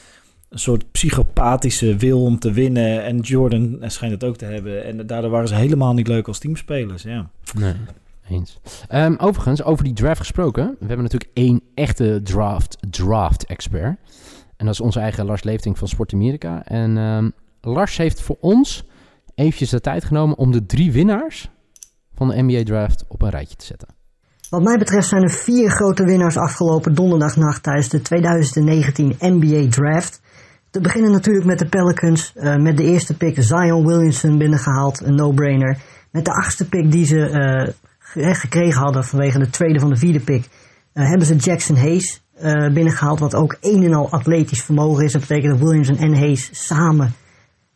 [0.48, 3.04] een soort psychopathische wil om te winnen.
[3.04, 4.84] En Jordan schijnt het ook te hebben.
[4.84, 7.02] En daardoor waren ze helemaal niet leuk als teamspelers.
[7.02, 7.30] Ja.
[7.58, 7.74] Nee,
[8.30, 8.58] eens.
[8.88, 10.66] Ehm, overigens, over die draft gesproken.
[10.78, 13.98] We hebben natuurlijk één echte draft, draft expert.
[14.56, 16.64] En dat is onze eigen Lars Leefting van Sport Amerika.
[16.64, 17.30] En ehm,
[17.68, 18.84] Lars heeft voor ons
[19.34, 21.50] eventjes de tijd genomen om de drie winnaars
[22.14, 23.88] van de NBA draft op een rijtje te zetten.
[24.50, 30.20] Wat mij betreft zijn er vier grote winnaars afgelopen donderdagnacht tijdens de 2019 NBA Draft.
[30.70, 35.14] Te beginnen natuurlijk met de Pelicans, eh, met de eerste pick Zion Williamson binnengehaald, een
[35.14, 35.78] no-brainer.
[36.10, 39.96] Met de achtste pick die ze eh, ge- gekregen hadden vanwege de tweede van de
[39.96, 40.48] vierde pick,
[40.92, 45.12] eh, hebben ze Jackson Hayes eh, binnengehaald, wat ook een en al atletisch vermogen is.
[45.12, 47.12] Dat betekent dat Williamson en Hayes samen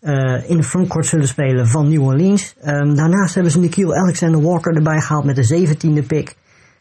[0.03, 2.57] eh, in de frontcourt zullen spelen van New Orleans.
[2.61, 6.37] Ehm, daarnaast hebben ze Nikhil Alexander Walker erbij gehaald met de zeventiende pick.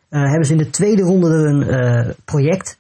[0.10, 2.80] Eh, hebben ze in de tweede ronde een eh, project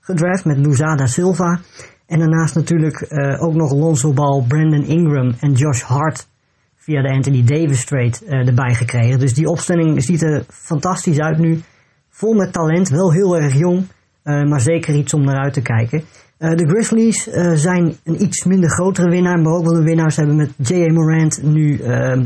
[0.00, 1.60] gedraft met Luzada Silva.
[2.06, 3.06] En daarnaast natuurlijk
[3.40, 6.26] ook nog Lonzo Ball, Brandon Ingram en Josh Hart
[6.76, 9.18] via de Anthony Davis trade erbij gekregen.
[9.18, 11.60] Dus die opstelling ziet er fantastisch uit nu.
[12.08, 13.86] Vol met talent, wel heel erg jong,
[14.22, 16.02] maar zeker iets om naar uit te kijken.
[16.38, 20.12] Eh, de Grizzlies eh, zijn een iets minder grotere winnaar, maar ook wel een winnaar.
[20.12, 20.92] Ze hebben met J.A.
[20.92, 22.24] Morant nu ehm,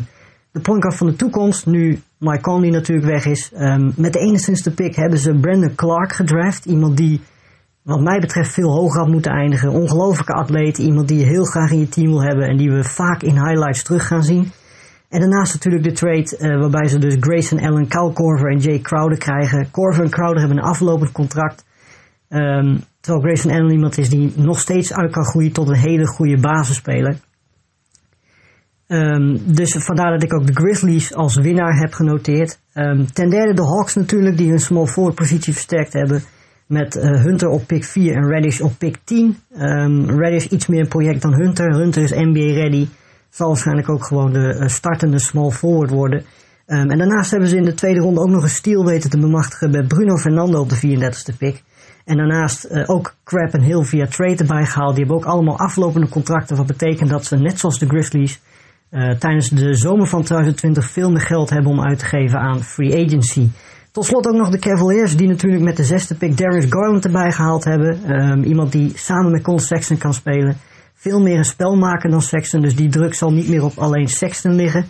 [0.51, 1.66] de point guard van de toekomst.
[1.66, 3.53] Nu Mike Conley natuurlijk weg is.
[3.53, 6.64] Ehm, met de 21ste pick hebben ze Brandon Clark gedraft.
[6.64, 7.20] Iemand die
[7.83, 9.70] wat mij betreft veel hoger had moeten eindigen.
[9.70, 12.85] Ongelofelijke atleet, iemand die je heel graag in je team wil hebben en die we
[12.85, 14.53] vaak in highlights terug gaan zien.
[15.09, 18.79] En daarnaast natuurlijk de trade uh, waarbij ze dus Grayson Allen, Kyle Corver en Jay
[18.79, 19.70] Crowder krijgen.
[19.70, 21.64] Corver en Crowder hebben een aflopend contract.
[22.35, 26.07] Um, terwijl Grayson Allen iemand is die nog steeds uit kan groeien tot een hele
[26.07, 27.16] goede basisspeler.
[28.87, 32.59] Um, dus vandaar dat ik ook de Grizzlies als winnaar heb genoteerd.
[32.75, 36.23] Um, ten derde de Hawks natuurlijk, die hun small forward positie versterkt hebben.
[36.66, 39.37] Met uh, Hunter op pick 4 en Reddish op pick 10.
[39.59, 41.75] Um, Reddish iets meer een project dan Hunter.
[41.75, 42.88] Hunter is NBA ready.
[43.29, 46.25] Zal waarschijnlijk ook gewoon de uh, startende small forward worden.
[46.66, 49.71] en daarnaast hebben ze in de tweede ronde ook nog een steal weten te bemachtigen
[49.71, 51.62] met Bruno Fernando op de 34ste pick.
[52.05, 54.97] En daarnaast uh, ook Crab en Hill via trade erbij gehaald.
[54.97, 56.57] Die hebben ook allemaal aflopende contracten.
[56.57, 58.41] Wat betekent dat ze net zoals de Grizzlies
[58.91, 62.62] uh, tijdens de zomer van 2020 veel meer geld hebben om uit te geven aan
[62.62, 63.49] free agency.
[63.93, 67.33] Tot slot ook nog de Cavaliers, die natuurlijk met de zesde pick Darius Garland erbij
[67.33, 68.11] gehaald hebben.
[68.11, 70.57] Um, iemand die samen met Colin Sexton kan spelen.
[70.95, 74.09] Veel meer een spel maken dan Sexton, dus die druk zal niet meer op alleen
[74.09, 74.88] Sexton liggen.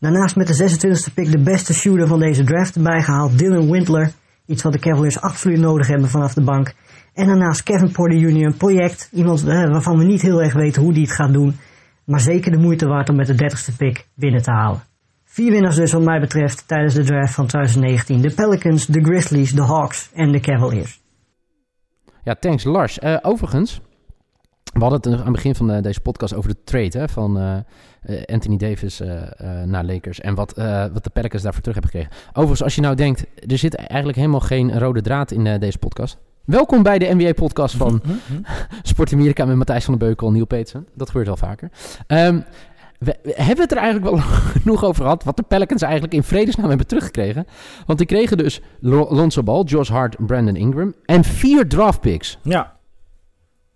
[0.00, 4.12] Daarnaast met de 26e pick de beste shooter van deze draft erbij gehaald, Dylan Windler.
[4.46, 6.74] Iets wat de Cavaliers absoluut nodig hebben vanaf de bank.
[7.14, 9.08] En daarnaast Kevin Porter Jr., een project.
[9.12, 11.56] Iemand uh, waarvan we niet heel erg weten hoe die het gaat doen.
[12.04, 14.82] Maar zeker de moeite waard om met de 30ste pick binnen te halen.
[15.24, 18.20] Vier winnaars dus wat mij betreft tijdens de draft van 2019.
[18.20, 21.02] De Pelicans, de Grizzlies, de Hawks en de Cavaliers.
[22.24, 22.98] Ja, thanks Lars.
[22.98, 23.80] Uh, overigens,
[24.74, 27.38] we hadden het aan het begin van de, deze podcast over de trade hè, van
[27.38, 29.08] uh, Anthony Davis uh,
[29.64, 30.20] naar Lakers.
[30.20, 30.52] En wat,
[30.92, 32.28] wat de Pelicans daarvoor terug hebben gekregen.
[32.28, 36.18] Overigens, als je nou denkt, er zit eigenlijk helemaal geen rode draad in deze podcast.
[36.44, 38.02] Welkom bij de NBA-podcast van
[38.82, 40.86] Sport Amerika met Matthijs van den Beukel en Neil Peetsen.
[40.94, 41.70] Dat gebeurt wel vaker.
[42.06, 42.44] Um,
[42.98, 44.24] we, we, hebben het er eigenlijk wel
[44.60, 45.24] genoeg over gehad...
[45.24, 47.46] wat de Pelicans eigenlijk in vredesnaam hebben teruggekregen.
[47.86, 50.94] Want die kregen dus Lonzo Ball, Josh Hart, Brandon Ingram...
[51.04, 52.38] en vier draft picks.
[52.42, 52.73] Ja.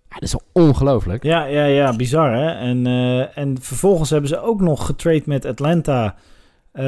[0.08, 1.22] Ja, dat is ongelooflijk.
[1.22, 2.50] Ja, ja, ja, bizar hè.
[2.50, 6.14] En, uh, en vervolgens hebben ze ook nog getrade met Atlanta...
[6.72, 6.84] Uh,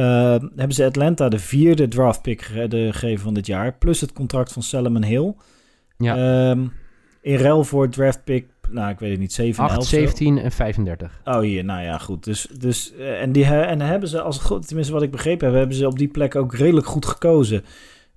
[0.56, 3.72] hebben ze Atlanta de vierde draft pick gegeven van dit jaar...
[3.72, 5.34] plus het contract van Salomon Hill...
[5.96, 6.50] Ja.
[6.50, 6.72] Um,
[7.20, 10.52] in ruil voor draft pick, nou ik weet het niet, 7 8, 11 17 en
[10.52, 11.20] 35.
[11.24, 12.24] Oh hier, nou ja, goed.
[12.24, 15.46] Dus, dus uh, en, die, en dan hebben ze, als goed, tenminste wat ik begrepen
[15.46, 17.64] heb, hebben ze op die plek ook redelijk goed gekozen.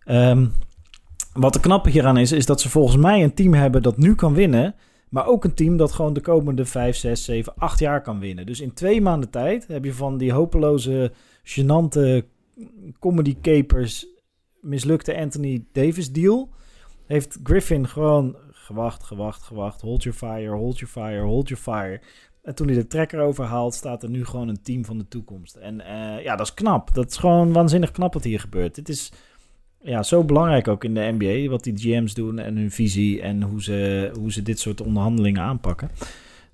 [0.05, 0.51] Um,
[1.33, 4.15] wat de knappe hieraan is, is dat ze volgens mij een team hebben dat nu
[4.15, 4.75] kan winnen.
[5.13, 8.45] Maar ook een team dat gewoon de komende 5, 6, 7, 8 jaar kan winnen.
[8.45, 11.11] Dus in twee maanden tijd heb je van die hopeloze,
[11.43, 12.23] gênante
[12.99, 14.07] comedy capers
[14.61, 16.49] mislukte Anthony Davis deal
[17.05, 19.81] heeft Griffin gewoon gewacht, gewacht, gewacht.
[19.81, 22.01] Hold your fire, hold your fire, hold your fire.
[22.41, 25.55] En toen hij de trekker overhaalt, staat er nu gewoon een team van de toekomst.
[25.55, 26.93] En uh, ja, dat is knap.
[26.93, 28.75] Dat is gewoon waanzinnig knap wat hier gebeurt.
[28.75, 29.11] Dit is
[29.83, 33.41] ja, zo belangrijk ook in de NBA, wat die GM's doen en hun visie en
[33.41, 35.89] hoe ze, hoe ze dit soort onderhandelingen aanpakken.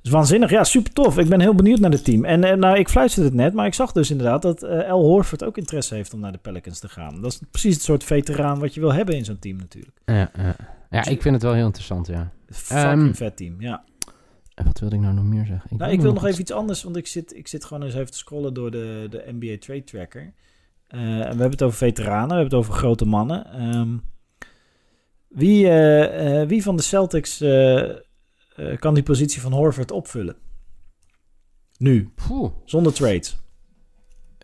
[0.02, 0.50] Dus waanzinnig.
[0.50, 1.18] Ja, super tof.
[1.18, 2.26] Ik ben heel benieuwd naar het team.
[2.26, 5.04] En uh, nou, ik fluisterde het net, maar ik zag dus inderdaad dat uh, Al
[5.04, 7.22] Horford ook interesse heeft om naar de Pelicans te gaan.
[7.22, 10.02] Dat is precies het soort veteraan wat je wil hebben in zo'n team natuurlijk.
[10.06, 10.56] Ja, ja.
[10.90, 12.32] ja, ik vind het wel heel interessant, ja.
[12.50, 13.84] Fucking um, vet team, ja.
[14.64, 15.70] Wat wilde ik nou nog meer zeggen?
[15.72, 17.94] Ik, nou, ik wil nog even iets anders, want ik zit, ik zit gewoon eens
[17.94, 20.34] even te scrollen door de, de NBA Trade Tracker.
[20.96, 23.64] Uh, en we hebben het over veteranen, we hebben het over grote mannen.
[23.76, 24.02] Um,
[25.28, 25.68] wie,
[26.48, 27.44] wie van de Celtics
[28.80, 30.36] kan die positie van Horford opvullen.
[31.78, 32.12] Nu.
[32.28, 32.52] Poeh.
[32.66, 33.42] Zonder trades.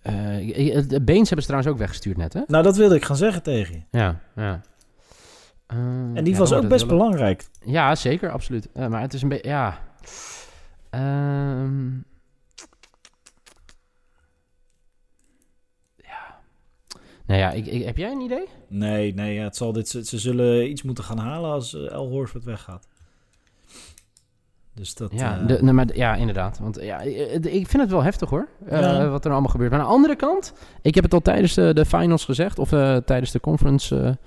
[0.03, 2.41] De Beens hebben ze trouwens ook weggestuurd net, hè?
[2.47, 3.97] Nou, dat wilde ik gaan zeggen tegen je.
[3.97, 4.61] Ja, ja.
[5.67, 7.47] En die ja, was ook best belangrijk.
[7.65, 8.69] Ja, zeker, absoluut.
[8.73, 9.79] Maar het is een beetje, ja...
[10.91, 12.05] Um...
[17.25, 18.47] Nou ja, ik, ik, heb jij een idee?
[18.67, 22.43] Nee, nee, ja, het zal dit, ze, zullen iets moeten gaan halen als El Horford
[22.43, 22.87] weggaat.
[24.73, 25.47] Dus dat, ja, uh...
[25.47, 26.59] de, nee, maar, ja, inderdaad.
[26.59, 27.01] Want ja,
[27.41, 29.03] ik vind het wel heftig hoor, ja.
[29.03, 29.71] uh, wat er allemaal gebeurt.
[29.71, 32.71] Maar aan de andere kant, ik heb het al tijdens de, de finals gezegd, of
[32.71, 34.17] uh, tijdens de conference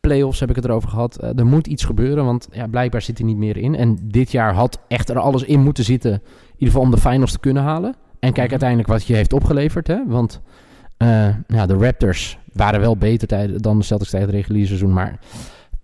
[0.00, 1.22] playoffs heb ik het erover gehad.
[1.22, 3.74] er moet iets gebeuren, want ja, blijkbaar zit hij niet meer in.
[3.74, 6.20] En dit jaar had echt er alles in moeten zitten, in
[6.52, 7.94] ieder geval om de finals te kunnen halen.
[8.18, 8.50] En kijk Mhm.
[8.50, 10.06] uiteindelijk wat je heeft opgeleverd, hè.
[10.06, 10.40] Want
[11.46, 15.18] ja, de Raptors waren wel beter tijden, dan de Celtics tijdens het reguliere seizoen, maar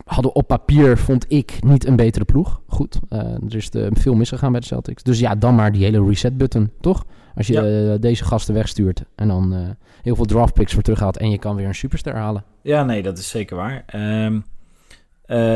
[0.09, 2.61] hadden op papier, vond ik, niet een betere ploeg.
[2.67, 5.03] Goed, uh, er is de, veel misgegaan bij de Celtics.
[5.03, 7.05] Dus ja, dan maar die hele reset-button, toch?
[7.35, 7.93] Als je ja.
[7.93, 9.69] uh, deze gasten wegstuurt en dan uh,
[10.03, 11.17] heel veel draft picks voor terughaalt...
[11.17, 12.45] en je kan weer een superster halen.
[12.63, 13.85] Ja, nee, dat is zeker waar.
[14.25, 14.45] Um,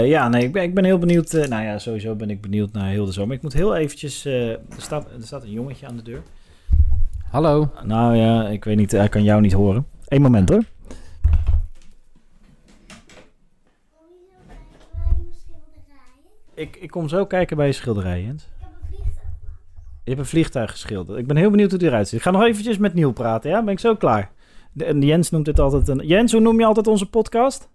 [0.04, 1.32] ja, nee, ik ben, ik ben heel benieuwd.
[1.32, 3.36] nou ja, sowieso ben ik benieuwd naar heel de zomer.
[3.36, 4.24] Ik moet heel eventjes...
[4.24, 6.22] er, staat, er staat een jongetje aan de deur.
[7.32, 7.72] Hallo.
[7.84, 9.86] Nou ja, ik weet niet, hij kan jou niet horen.
[10.08, 10.64] Eén moment hoor.
[16.54, 18.48] ik, ik kom zo kijken bij je schilderij, Jens.
[20.04, 21.18] Je hebt een vliegtuig geschilderd.
[21.18, 22.18] Ik ben heel benieuwd hoe die eruit ziet.
[22.18, 23.62] Ik ga nog eventjes met Niel praten, ja?
[23.62, 24.32] Ben ik zo klaar.
[24.72, 26.06] De, en Jens noemt dit altijd een...
[26.06, 27.68] Jens, hoe noem je altijd onze podcast?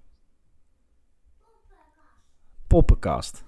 [2.68, 3.44] Poppenkast.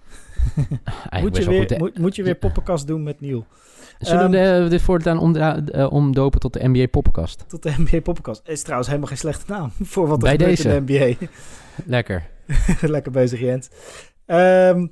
[1.10, 3.46] Eigenlijk Moet je, weer, moet je weer poppenkast doen met Niel.
[4.00, 7.46] Zullen we Ehm, dit voortaan eh, omdopen tot de NBA Poppenkast?
[7.48, 8.42] Tot de NBA Poppenkast.
[8.48, 10.70] Is trouwens helemaal geen slechte naam voor wat er Bij gebeurt deze.
[10.76, 11.28] in de NBA.
[11.96, 12.28] Lekker.
[12.82, 13.70] Lekker bezig, Jens.
[14.26, 14.88] Ehm,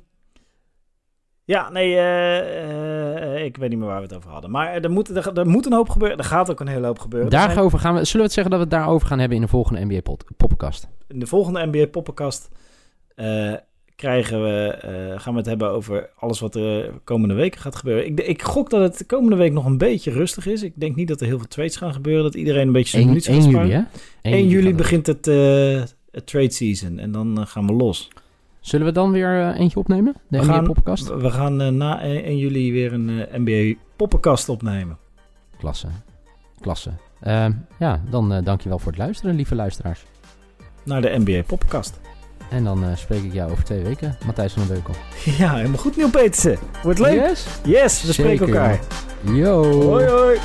[1.44, 4.50] ja, nee, eh, eh, ik weet niet meer waar we het over hadden.
[4.50, 6.18] Maar er moet, er, er moet een hoop gebeuren.
[6.18, 7.30] Er gaat ook een hele hoop gebeuren.
[7.30, 9.42] Er Daarover gaan we, zullen we het zeggen dat we het daarover gaan hebben in
[9.42, 10.00] de volgende NBA
[10.36, 10.88] Poppenkast?
[11.08, 12.48] in de volgende NBA Poppenkast
[13.14, 13.54] eh,
[13.98, 17.76] krijgen we, eh, gaan we het hebben over alles wat er de komende weken gaat
[17.76, 18.06] gebeuren.
[18.06, 20.62] Ik, ik gok dat het de komende week nog een beetje rustig is.
[20.62, 22.22] Ik denk niet dat er heel veel trades gaan gebeuren.
[22.22, 23.68] Dat iedereen een beetje zijn 1, minuutjes gaat sparen.
[23.68, 23.84] juli,
[24.22, 24.30] hè?
[24.30, 26.98] 1 juli begint het, eh, het trade season.
[26.98, 28.08] En dan eh, gaan we los.
[28.60, 30.14] Zullen we dan weer eentje opnemen?
[30.28, 31.08] De We NBA gaan- Poppenkast?
[31.08, 34.96] We gaan na 1 juli weer een NBA Poppenkast opnemen.
[35.58, 35.86] Klasse.
[36.60, 36.90] Klasse.
[37.20, 40.04] Ehm, ja, dan eh dankjewel voor het luisteren, lieve luisteraars.
[40.84, 42.00] Naar de NBA Poppenkast.
[42.50, 44.94] En dan eh, spreek ik jou over twee weken, Matthijs van den Beukel.
[45.44, 46.58] Ja, helemaal goed Neil Petersen.
[46.82, 47.12] Wordt leuk.
[47.12, 47.46] Yes?
[47.64, 48.78] Yes, we spreken elkaar.
[49.32, 49.82] Yo.
[49.82, 50.38] Hoi hoi.